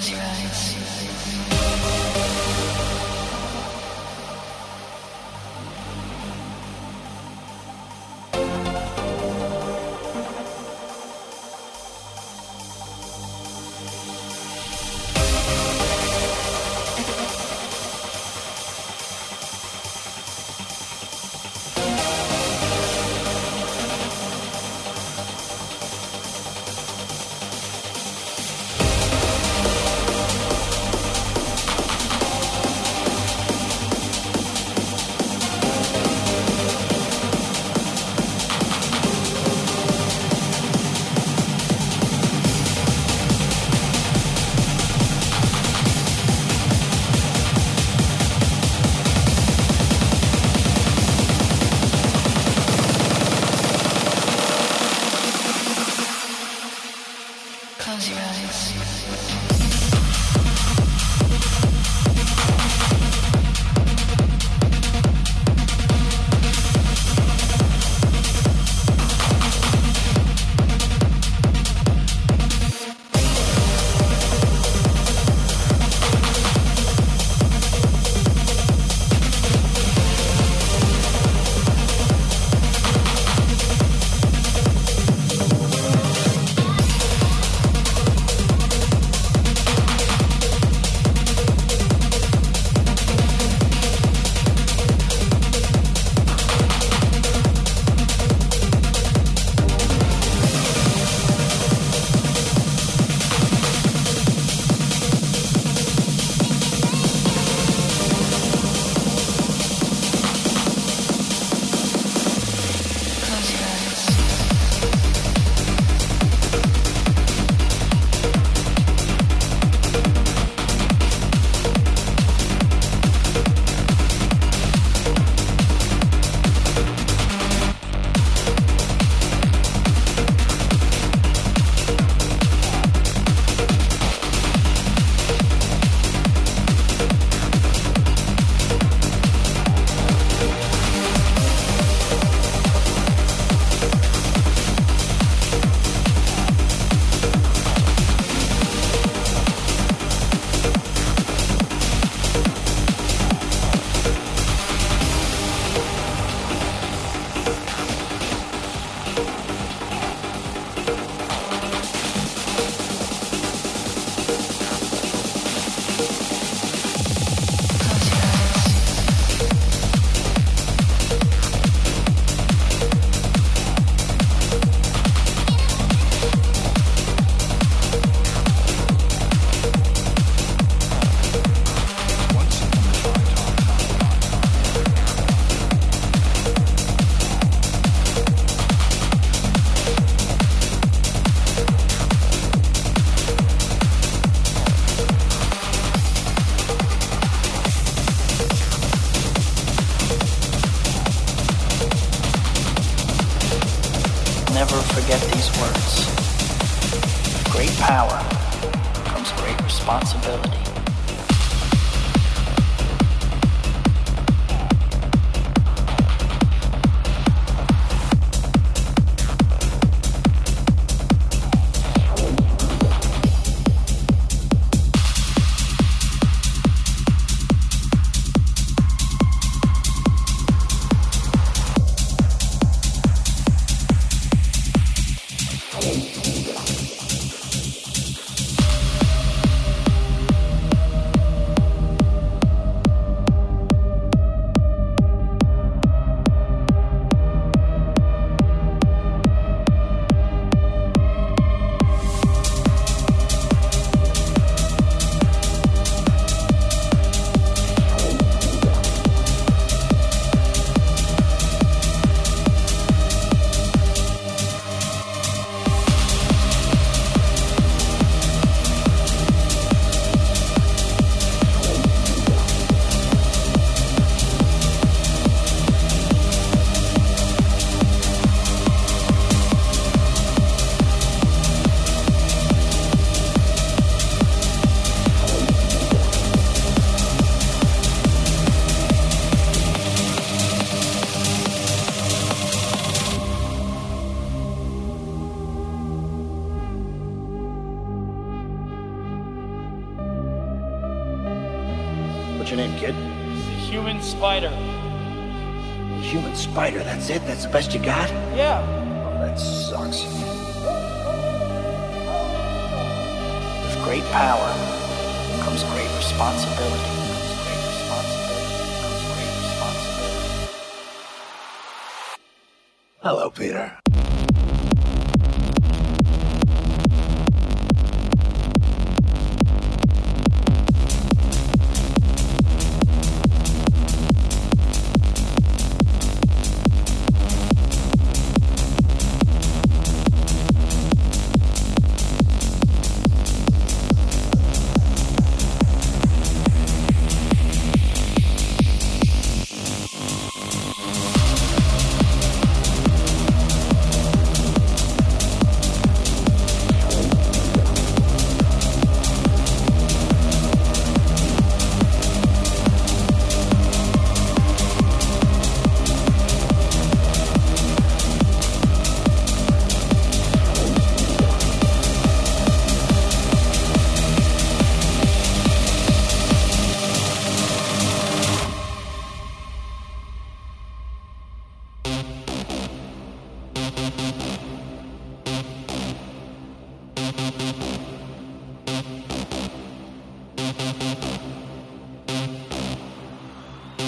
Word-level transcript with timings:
Close 0.00 0.29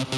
Never 0.03 0.11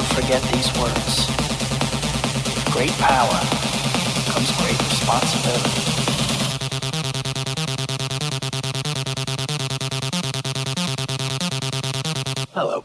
forget 0.00 0.42
these 0.50 0.66
words. 0.78 1.26
Great 2.72 2.90
power 2.98 3.51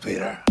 Peter. 0.07 0.46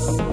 Thanks. 0.00 0.29